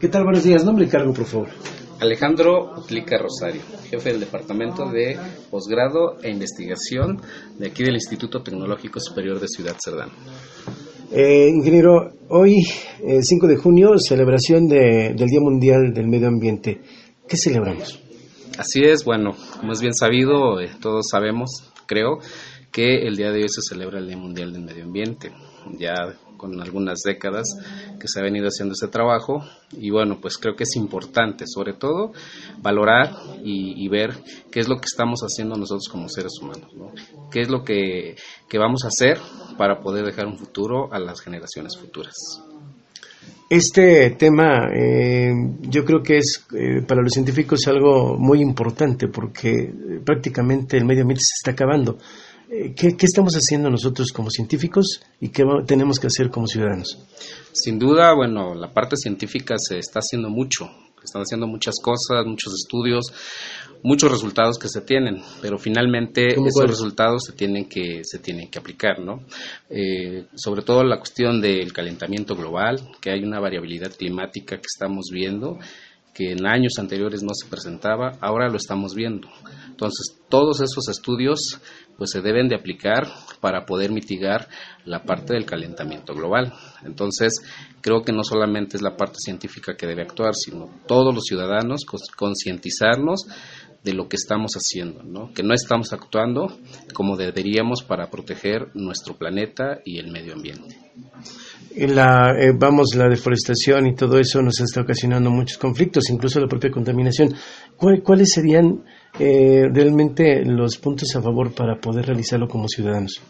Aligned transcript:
¿Qué 0.00 0.08
tal? 0.08 0.24
Buenos 0.24 0.44
días. 0.44 0.64
Nombre 0.64 0.84
y 0.84 0.88
cargo, 0.88 1.12
por 1.12 1.24
favor. 1.24 1.48
Alejandro 2.00 2.74
Utlica 2.76 3.16
Rosario, 3.16 3.62
jefe 3.88 4.10
del 4.10 4.20
Departamento 4.20 4.90
de 4.90 5.18
Posgrado 5.50 6.18
e 6.22 6.30
Investigación 6.30 7.20
de 7.58 7.68
aquí 7.68 7.82
del 7.82 7.94
Instituto 7.94 8.42
Tecnológico 8.42 9.00
Superior 9.00 9.40
de 9.40 9.48
Ciudad 9.48 9.76
Cerdán. 9.82 10.10
Eh, 11.10 11.48
ingeniero, 11.48 12.12
hoy, 12.28 12.56
5 13.20 13.46
eh, 13.46 13.48
de 13.48 13.56
junio, 13.56 13.98
celebración 13.98 14.68
del 14.68 15.16
Día 15.16 15.40
Mundial 15.40 15.94
del 15.94 16.08
Medio 16.08 16.28
Ambiente. 16.28 16.80
¿Qué 17.26 17.36
celebramos? 17.36 17.98
Así 18.58 18.82
es, 18.82 19.04
bueno, 19.04 19.34
como 19.58 19.72
es 19.72 19.80
bien 19.80 19.94
sabido, 19.94 20.60
eh, 20.60 20.70
todos 20.80 21.06
sabemos, 21.10 21.72
creo, 21.86 22.18
que 22.72 23.06
el 23.06 23.16
día 23.16 23.30
de 23.30 23.42
hoy 23.42 23.48
se 23.48 23.62
celebra 23.62 24.00
el 24.00 24.08
Día 24.08 24.16
Mundial 24.16 24.52
del 24.52 24.64
Medio 24.64 24.84
Ambiente. 24.84 25.32
Ya 25.78 25.94
con 26.36 26.60
algunas 26.60 27.00
décadas 27.04 27.46
que 27.98 28.08
se 28.08 28.20
ha 28.20 28.22
venido 28.22 28.48
haciendo 28.48 28.72
ese 28.72 28.88
trabajo 28.88 29.44
y 29.72 29.90
bueno, 29.90 30.18
pues 30.20 30.38
creo 30.38 30.54
que 30.54 30.64
es 30.64 30.76
importante 30.76 31.44
sobre 31.46 31.74
todo 31.74 32.12
valorar 32.62 33.14
y, 33.42 33.86
ver 33.88 34.14
qué 34.50 34.60
es 34.60 34.68
lo 34.68 34.76
que 34.76 34.86
estamos 34.86 35.20
haciendo 35.20 35.56
nosotros 35.56 35.88
como 35.88 36.08
seres 36.08 36.32
humanos, 36.42 36.74
¿no? 36.74 36.92
qué 37.30 37.42
es 37.42 37.48
lo 37.48 37.62
que, 37.62 38.16
vamos 38.58 38.84
a 38.84 38.88
hacer 38.88 39.18
para 39.56 39.80
poder 39.80 40.04
dejar 40.04 40.26
un 40.26 40.38
futuro 40.38 40.92
a 40.92 40.98
las 40.98 41.20
generaciones 41.20 41.76
futuras. 41.76 42.14
Este 43.48 44.10
tema 44.18 44.68
eh, 44.74 45.32
yo 45.60 45.84
creo 45.84 46.02
que 46.02 46.16
es 46.16 46.44
eh, 46.52 46.82
para 46.86 47.00
los 47.00 47.12
científicos 47.12 47.68
algo 47.68 48.16
muy 48.18 48.40
importante 48.40 49.06
porque 49.06 49.50
eh, 49.50 50.00
prácticamente 50.04 50.76
el 50.76 50.84
medio 50.84 51.02
ambiente 51.02 51.22
se 51.22 51.34
está 51.38 51.52
acabando. 51.52 51.98
Eh, 52.48 52.74
¿Qué, 52.76 52.94
estamos 53.00 53.34
haciendo 53.34 53.70
nosotros 53.70 54.12
como 54.12 54.30
científicos 54.30 55.00
y 55.20 55.30
qué 55.30 55.42
tenemos 55.66 55.98
que 55.98 56.06
hacer 56.06 56.30
como 56.30 56.46
ciudadanos? 56.46 56.98
Sin 57.52 57.78
duda, 57.78 58.14
bueno, 58.14 58.54
la 58.54 58.72
parte 58.72 58.96
científica 58.96 59.56
se 59.58 59.78
está 59.78 59.98
haciendo 59.98 60.30
mucho, 60.30 60.70
están 61.02 61.22
haciendo 61.22 61.48
muchas 61.48 61.74
cosas, 61.82 62.24
muchos 62.24 62.52
estudios, 62.54 63.06
muchos 63.82 64.12
resultados 64.12 64.58
que 64.58 64.68
se 64.68 64.80
tienen, 64.80 65.22
pero 65.42 65.58
finalmente 65.58 66.34
esos 66.34 66.68
resultados 66.68 67.24
se 67.26 67.32
tienen 67.32 67.68
que 67.68 68.02
se 68.04 68.20
tienen 68.20 68.48
que 68.48 68.60
aplicar, 68.60 69.00
¿no? 69.00 69.24
Eh, 69.68 70.26
sobre 70.36 70.62
todo 70.62 70.84
la 70.84 70.98
cuestión 70.98 71.40
del 71.40 71.72
calentamiento 71.72 72.36
global, 72.36 72.92
que 73.00 73.10
hay 73.10 73.24
una 73.24 73.40
variabilidad 73.40 73.92
climática 73.92 74.56
que 74.56 74.66
estamos 74.72 75.06
viendo 75.12 75.58
que 76.16 76.32
en 76.32 76.46
años 76.46 76.78
anteriores 76.78 77.22
no 77.22 77.34
se 77.34 77.46
presentaba, 77.46 78.12
ahora 78.22 78.48
lo 78.48 78.56
estamos 78.56 78.94
viendo. 78.94 79.28
Entonces, 79.68 80.18
todos 80.30 80.62
esos 80.62 80.88
estudios 80.88 81.60
pues 81.98 82.10
se 82.10 82.22
deben 82.22 82.48
de 82.48 82.56
aplicar 82.56 83.06
para 83.40 83.66
poder 83.66 83.90
mitigar 83.90 84.48
la 84.86 85.04
parte 85.04 85.34
del 85.34 85.44
calentamiento 85.44 86.14
global. 86.14 86.54
Entonces, 86.84 87.42
creo 87.82 88.02
que 88.02 88.12
no 88.12 88.22
solamente 88.22 88.76
es 88.76 88.82
la 88.82 88.96
parte 88.96 89.16
científica 89.18 89.76
que 89.76 89.86
debe 89.86 90.02
actuar, 90.02 90.34
sino 90.34 90.70
todos 90.86 91.14
los 91.14 91.24
ciudadanos 91.24 91.84
concientizarnos 92.16 93.26
de 93.82 93.92
lo 93.92 94.08
que 94.08 94.16
estamos 94.16 94.52
haciendo, 94.54 95.02
¿no? 95.02 95.32
que 95.32 95.42
no 95.42 95.54
estamos 95.54 95.92
actuando 95.92 96.58
como 96.92 97.16
deberíamos 97.16 97.82
para 97.82 98.10
proteger 98.10 98.70
nuestro 98.74 99.16
planeta 99.16 99.80
y 99.84 99.98
el 99.98 100.10
medio 100.10 100.32
ambiente. 100.32 100.76
La, 101.76 102.34
eh, 102.40 102.52
vamos, 102.58 102.94
la 102.96 103.06
deforestación 103.06 103.86
y 103.86 103.94
todo 103.94 104.18
eso 104.18 104.40
nos 104.40 104.60
está 104.60 104.80
ocasionando 104.80 105.30
muchos 105.30 105.58
conflictos, 105.58 106.08
incluso 106.08 106.40
la 106.40 106.48
propia 106.48 106.70
contaminación. 106.70 107.34
¿Cuáles 107.76 108.32
serían 108.32 108.82
eh, 109.18 109.68
realmente 109.70 110.42
los 110.46 110.78
puntos 110.78 111.14
a 111.14 111.20
favor 111.20 111.54
para 111.54 111.78
poder 111.78 112.06
realizarlo 112.06 112.48
como 112.48 112.66
ciudadanos? 112.66 113.20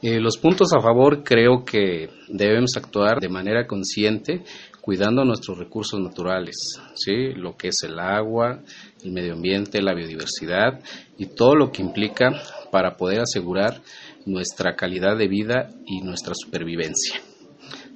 Eh, 0.00 0.18
los 0.20 0.38
puntos 0.38 0.72
a 0.72 0.80
favor 0.80 1.22
creo 1.22 1.64
que 1.66 2.08
debemos 2.28 2.78
actuar 2.78 3.20
de 3.20 3.28
manera 3.28 3.66
consciente, 3.66 4.42
cuidando 4.80 5.22
nuestros 5.24 5.58
recursos 5.58 6.00
naturales, 6.00 6.56
¿sí? 6.94 7.34
lo 7.34 7.56
que 7.58 7.68
es 7.68 7.82
el 7.84 8.00
agua, 8.00 8.62
el 9.04 9.12
medio 9.12 9.34
ambiente, 9.34 9.82
la 9.82 9.94
biodiversidad 9.94 10.80
y 11.18 11.26
todo 11.26 11.54
lo 11.54 11.70
que 11.70 11.82
implica 11.82 12.30
para 12.72 12.96
poder 12.96 13.20
asegurar 13.20 13.82
nuestra 14.24 14.74
calidad 14.76 15.16
de 15.16 15.28
vida 15.28 15.68
y 15.86 16.00
nuestra 16.00 16.34
supervivencia. 16.34 17.20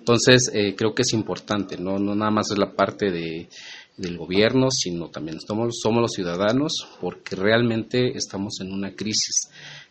Entonces, 0.06 0.52
eh, 0.54 0.76
creo 0.76 0.94
que 0.94 1.02
es 1.02 1.12
importante, 1.12 1.76
¿no? 1.78 1.98
no 1.98 2.14
nada 2.14 2.30
más 2.30 2.52
es 2.52 2.58
la 2.58 2.72
parte 2.76 3.10
de 3.10 3.48
del 3.96 4.18
gobierno, 4.18 4.70
sino 4.70 5.08
también 5.08 5.40
somos, 5.40 5.80
somos 5.80 6.02
los 6.02 6.12
ciudadanos, 6.12 6.86
porque 7.00 7.34
realmente 7.34 8.16
estamos 8.16 8.60
en 8.60 8.72
una 8.72 8.94
crisis 8.94 9.50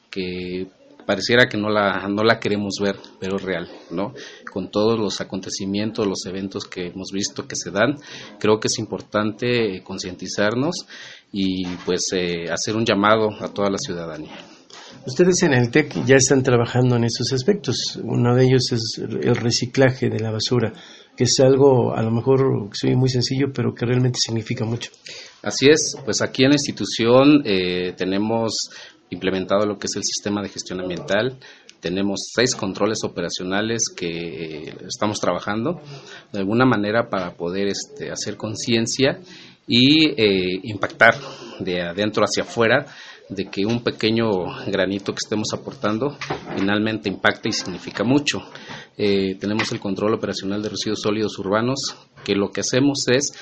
que 0.09 0.67
pareciera 1.05 1.47
que 1.47 1.57
no 1.57 1.69
la, 1.69 2.07
no 2.07 2.23
la 2.23 2.39
queremos 2.39 2.75
ver, 2.81 2.97
pero 3.19 3.37
es 3.37 3.41
real, 3.41 3.69
¿no? 3.91 4.13
Con 4.51 4.71
todos 4.71 4.99
los 4.99 5.21
acontecimientos, 5.21 6.07
los 6.07 6.25
eventos 6.25 6.65
que 6.65 6.87
hemos 6.87 7.11
visto 7.11 7.47
que 7.47 7.55
se 7.55 7.71
dan, 7.71 7.97
creo 8.39 8.59
que 8.59 8.67
es 8.67 8.79
importante 8.79 9.81
concientizarnos 9.83 10.85
y 11.31 11.65
pues 11.85 12.07
eh, 12.13 12.45
hacer 12.51 12.75
un 12.75 12.85
llamado 12.85 13.29
a 13.39 13.49
toda 13.49 13.69
la 13.69 13.77
ciudadanía. 13.77 14.54
Ustedes 15.05 15.43
en 15.43 15.53
el 15.53 15.69
TEC 15.69 16.03
ya 16.05 16.15
están 16.15 16.41
trabajando 16.41 16.95
en 16.95 17.03
esos 17.03 17.31
aspectos. 17.31 17.99
Uno 18.03 18.35
de 18.35 18.45
ellos 18.45 18.71
es 18.71 18.97
el 18.97 19.35
reciclaje 19.35 20.09
de 20.09 20.19
la 20.19 20.31
basura 20.31 20.73
que 21.15 21.23
es 21.23 21.39
algo 21.39 21.95
a 21.95 22.01
lo 22.01 22.11
mejor 22.11 22.69
soy 22.73 22.95
muy 22.95 23.09
sencillo, 23.09 23.47
pero 23.53 23.73
que 23.73 23.85
realmente 23.85 24.19
significa 24.21 24.65
mucho. 24.65 24.91
Así 25.41 25.67
es, 25.69 25.95
pues 26.03 26.21
aquí 26.21 26.43
en 26.43 26.49
la 26.49 26.55
institución 26.55 27.41
eh, 27.45 27.93
tenemos 27.95 28.69
implementado 29.09 29.65
lo 29.65 29.77
que 29.77 29.87
es 29.87 29.95
el 29.95 30.03
sistema 30.03 30.41
de 30.41 30.49
gestión 30.49 30.81
ambiental. 30.81 31.37
Tenemos 31.79 32.31
seis 32.33 32.55
controles 32.55 33.03
operacionales 33.03 33.83
que 33.95 34.07
eh, 34.07 34.75
estamos 34.87 35.19
trabajando 35.19 35.81
de 36.31 36.39
alguna 36.39 36.65
manera 36.65 37.09
para 37.09 37.35
poder 37.35 37.67
este, 37.67 38.11
hacer 38.11 38.37
conciencia 38.37 39.19
y 39.67 40.09
eh, 40.09 40.59
impactar 40.63 41.15
de 41.59 41.81
adentro 41.81 42.23
hacia 42.23 42.43
afuera 42.43 42.85
de 43.29 43.45
que 43.45 43.65
un 43.65 43.83
pequeño 43.83 44.29
granito 44.67 45.13
que 45.13 45.23
estemos 45.23 45.53
aportando 45.53 46.15
finalmente 46.55 47.09
impacta 47.09 47.49
y 47.49 47.53
significa 47.53 48.03
mucho. 48.03 48.43
Eh, 48.97 49.35
tenemos 49.39 49.71
el 49.71 49.79
control 49.79 50.13
operacional 50.13 50.61
de 50.61 50.69
residuos 50.69 51.01
sólidos 51.01 51.37
urbanos, 51.39 51.95
que 52.23 52.35
lo 52.35 52.49
que 52.51 52.61
hacemos 52.61 53.07
es 53.07 53.33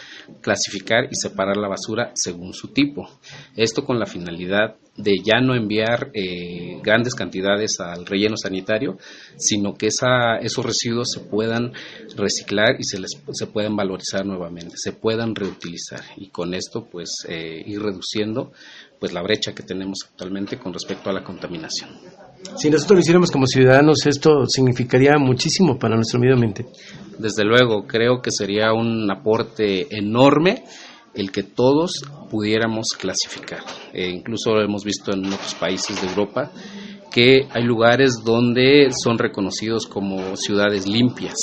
clasificar 0.41 1.05
y 1.11 1.15
separar 1.15 1.57
la 1.57 1.67
basura 1.67 2.11
según 2.15 2.53
su 2.53 2.69
tipo. 2.69 3.07
Esto 3.55 3.85
con 3.85 3.99
la 3.99 4.05
finalidad 4.05 4.75
de 4.95 5.17
ya 5.23 5.41
no 5.41 5.55
enviar 5.55 6.11
eh, 6.13 6.79
grandes 6.83 7.15
cantidades 7.15 7.79
al 7.79 8.05
relleno 8.05 8.37
sanitario, 8.37 8.97
sino 9.37 9.73
que 9.73 9.87
esa, 9.87 10.37
esos 10.37 10.65
residuos 10.65 11.11
se 11.11 11.21
puedan 11.21 11.73
reciclar 12.15 12.75
y 12.79 12.83
se, 12.83 12.99
les, 12.99 13.11
se 13.31 13.47
puedan 13.47 13.75
valorizar 13.75 14.25
nuevamente, 14.25 14.75
se 14.77 14.91
puedan 14.91 15.33
reutilizar 15.33 16.03
y 16.17 16.29
con 16.29 16.53
esto 16.53 16.87
pues 16.91 17.25
eh, 17.27 17.63
ir 17.65 17.81
reduciendo 17.81 18.51
pues 18.99 19.13
la 19.13 19.21
brecha 19.21 19.53
que 19.53 19.63
tenemos 19.63 19.99
actualmente 20.09 20.57
con 20.57 20.73
respecto 20.73 21.09
a 21.09 21.13
la 21.13 21.23
contaminación. 21.23 21.89
Si 22.55 22.69
nosotros 22.69 22.97
lo 22.97 22.99
hiciéramos 22.99 23.31
como 23.31 23.47
ciudadanos, 23.47 24.05
esto 24.05 24.45
significaría 24.47 25.17
muchísimo 25.17 25.77
para 25.77 25.95
nuestro 25.95 26.19
medio 26.19 26.35
ambiente. 26.35 26.65
Desde 27.17 27.43
luego, 27.43 27.85
creo 27.87 28.21
que 28.21 28.31
sería 28.31 28.73
un 28.73 29.09
aporte 29.11 29.87
enorme 29.95 30.63
el 31.13 31.31
que 31.31 31.43
todos 31.43 32.03
pudiéramos 32.29 32.89
clasificar. 32.97 33.59
Eh, 33.93 34.09
incluso 34.09 34.53
lo 34.53 34.63
hemos 34.63 34.83
visto 34.83 35.13
en 35.13 35.25
otros 35.25 35.55
países 35.55 36.01
de 36.01 36.07
Europa 36.07 36.51
que 37.11 37.47
hay 37.51 37.63
lugares 37.63 38.23
donde 38.25 38.89
son 38.91 39.19
reconocidos 39.19 39.85
como 39.85 40.35
ciudades 40.35 40.87
limpias, 40.87 41.37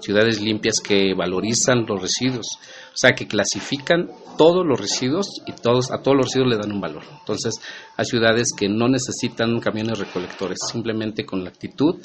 ciudades 0.00 0.40
limpias 0.40 0.80
que 0.80 1.12
valorizan 1.14 1.84
los 1.86 2.00
residuos, 2.00 2.46
o 2.92 2.96
sea, 2.96 3.12
que 3.12 3.26
clasifican 3.26 4.10
todos 4.36 4.66
los 4.66 4.78
residuos 4.78 5.26
y 5.46 5.52
todos, 5.52 5.90
a 5.90 6.02
todos 6.02 6.16
los 6.16 6.26
residuos 6.26 6.50
le 6.50 6.58
dan 6.58 6.72
un 6.72 6.80
valor. 6.80 7.02
Entonces, 7.20 7.54
hay 7.96 8.04
ciudades 8.04 8.48
que 8.56 8.68
no 8.68 8.88
necesitan 8.88 9.60
camiones 9.60 9.98
recolectores, 9.98 10.58
simplemente 10.70 11.24
con 11.24 11.42
la 11.42 11.50
actitud 11.50 11.96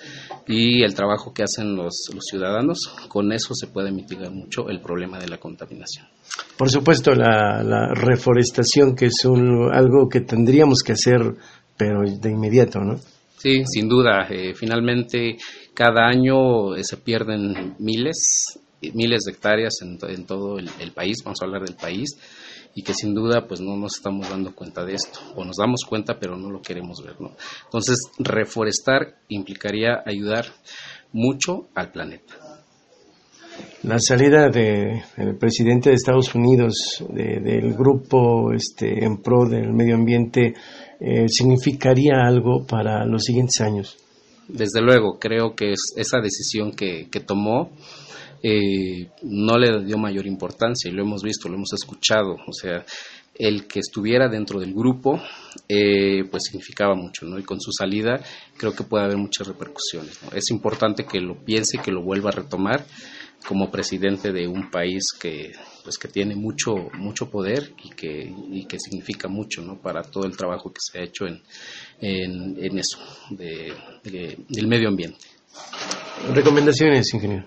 y 0.47 0.83
el 0.83 0.93
trabajo 0.93 1.33
que 1.33 1.43
hacen 1.43 1.75
los, 1.75 2.09
ciudadanos, 2.29 2.79
con 3.09 3.33
eso 3.33 3.53
se 3.53 3.67
puede 3.67 3.91
mitigar 3.91 4.31
mucho 4.31 4.69
el 4.69 4.79
problema 4.79 5.19
de 5.19 5.27
la 5.27 5.37
contaminación. 5.37 6.07
Por 6.57 6.69
supuesto, 6.69 7.13
la, 7.13 7.89
reforestación, 7.93 8.95
que 8.95 9.07
es 9.07 9.25
algo 9.25 10.07
que 10.09 10.21
tendríamos 10.21 10.83
que 10.83 10.93
hacer, 10.93 11.19
pero 11.75 12.01
de 12.03 12.31
inmediato, 12.31 12.79
¿no? 12.79 12.97
Sí, 13.37 13.63
sin 13.65 13.87
duda. 13.87 14.27
Eh, 14.29 14.55
finalmente, 14.55 15.37
cada 15.73 16.07
año 16.07 16.75
eh, 16.75 16.83
se 16.83 16.97
pierden 16.97 17.75
miles 17.77 18.59
miles 18.81 19.23
de 19.23 19.31
hectáreas 19.31 19.75
en, 19.81 19.97
en 20.09 20.25
todo 20.25 20.59
el, 20.59 20.91
país, 20.93 21.17
vamos 21.23 21.39
a 21.41 21.45
hablar 21.45 21.63
del 21.63 21.75
país, 21.75 22.17
y 22.75 22.83
que 22.83 22.93
sin 22.93 23.13
duda 23.13 23.47
pues 23.47 23.59
no 23.59 23.75
nos 23.75 23.95
estamos 23.95 24.29
dando 24.29 24.53
cuenta 24.53 24.85
de 24.85 24.93
esto, 24.93 25.19
o 25.35 25.43
nos 25.43 25.55
damos 25.57 25.83
cuenta 25.87 26.19
pero 26.19 26.37
no 26.37 26.51
lo 26.51 26.61
queremos 26.61 27.03
ver, 27.03 27.19
¿no? 27.19 27.35
Entonces, 27.65 27.99
reforestar 28.19 29.17
implicaría 29.29 30.03
ayudar 30.05 30.45
mucho 31.11 31.67
al 31.73 31.91
planeta. 31.91 32.35
La 33.83 33.99
salida 33.99 34.49
del 34.49 35.37
presidente 35.39 35.89
de 35.89 35.95
Estados 35.95 36.33
Unidos 36.35 37.03
del 37.09 37.73
grupo 37.73 38.51
este, 38.53 39.03
en 39.03 39.17
pro 39.21 39.47
del 39.47 39.71
medio 39.73 39.95
ambiente 39.95 40.53
eh, 40.99 41.27
significaría 41.27 42.25
algo 42.25 42.65
para 42.65 43.05
los 43.05 43.23
siguientes 43.23 43.61
años. 43.61 43.97
desde 44.47 44.81
luego, 44.81 45.19
creo 45.19 45.55
que 45.55 45.71
es 45.71 45.93
esa 45.95 46.19
decisión 46.19 46.71
que, 46.71 47.07
que 47.09 47.19
tomó 47.19 47.71
eh, 48.43 49.09
no 49.23 49.57
le 49.57 49.83
dio 49.85 49.97
mayor 49.97 50.25
importancia 50.25 50.89
y 50.89 50.93
lo 50.93 51.03
hemos 51.03 51.23
visto, 51.23 51.49
lo 51.49 51.55
hemos 51.55 51.73
escuchado. 51.73 52.35
O 52.47 52.53
sea, 52.53 52.85
el 53.37 53.67
que 53.67 53.79
estuviera 53.79 54.27
dentro 54.27 54.59
del 54.59 54.73
grupo, 54.73 55.21
eh, 55.67 56.23
pues 56.29 56.45
significaba 56.45 56.95
mucho, 56.95 57.25
¿no? 57.25 57.37
Y 57.37 57.43
con 57.43 57.59
su 57.61 57.71
salida 57.71 58.19
creo 58.57 58.73
que 58.73 58.83
puede 58.83 59.05
haber 59.05 59.17
muchas 59.17 59.47
repercusiones. 59.47 60.19
Es 60.33 60.49
importante 60.49 61.05
que 61.05 61.19
lo 61.19 61.43
piense, 61.43 61.77
que 61.77 61.91
lo 61.91 62.01
vuelva 62.01 62.29
a 62.29 62.33
retomar 62.33 62.85
como 63.47 63.69
presidente 63.69 64.31
de 64.31 64.47
un 64.47 64.71
país 64.71 65.11
que 65.19 65.51
pues 65.83 65.97
que 65.97 66.07
tiene 66.07 66.35
mucho 66.35 66.75
mucho 66.95 67.29
poder 67.29 67.71
y 67.83 67.89
que, 67.91 68.33
y 68.51 68.65
que 68.65 68.79
significa 68.79 69.27
mucho 69.27 69.61
¿no? 69.61 69.79
para 69.79 70.01
todo 70.01 70.25
el 70.25 70.35
trabajo 70.35 70.73
que 70.73 70.79
se 70.81 70.99
ha 70.99 71.03
hecho 71.03 71.25
en, 71.27 71.41
en, 72.01 72.77
eso 72.77 72.97
del 73.29 74.67
medio 74.67 74.89
ambiente 74.89 75.25
recomendaciones 76.33 77.13
ingeniero 77.13 77.45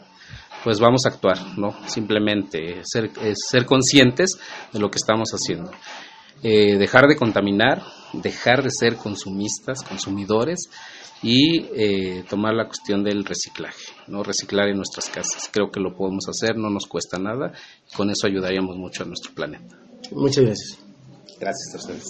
pues 0.65 0.79
vamos 0.81 1.07
a 1.07 1.11
actuar, 1.11 1.59
¿no? 1.59 1.75
Simplemente 1.87 2.83
ser, 2.85 3.11
eh, 3.23 3.35
ser 3.35 3.67
conscientes 3.67 4.39
de 4.73 4.79
lo 4.79 4.91
que 4.91 4.99
estamos 4.99 5.31
haciendo. 5.31 5.71
Eh, 6.43 6.79
dejar 6.79 7.07
de 7.07 7.17
contaminar, 7.17 7.83
dejar 8.13 8.63
de 8.63 8.71
ser 8.71 8.97
consumistas, 8.97 9.83
consumidores 9.83 10.71
y 11.23 11.67
eh, 11.75 12.25
tomar 12.29 12.55
la 12.55 12.67
cuestión 12.67 13.05
del 13.05 13.25
reciclaje, 13.25 13.85
¿no? 14.07 14.23
Reciclar 14.23 14.69
en 14.69 14.77
nuestras 14.77 15.11
casas. 15.11 15.51
Creo 15.53 15.71
que 15.71 15.81
lo 15.81 15.95
podemos 15.95 16.25
hacer, 16.29 16.57
no 16.57 16.71
nos 16.71 16.87
cuesta 16.87 17.19
nada 17.19 17.53
y 17.91 17.95
con 17.95 18.11
eso 18.11 18.27
ayudaríamos 18.27 18.77
mucho 18.77 19.03
a 19.03 19.07
nuestro 19.07 19.33
planeta. 19.35 19.77
Muchas 20.13 20.45
gracias. 20.45 20.79
Gracias 21.39 21.75
a 21.75 21.77
ustedes. 21.77 22.05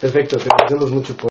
Perfecto, 0.00 0.36
te 0.36 0.44
agradecemos 0.44 0.92
mucho 0.92 1.16
por 1.16 1.26